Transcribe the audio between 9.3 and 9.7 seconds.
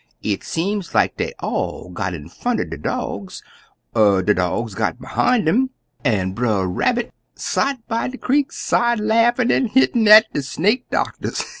an'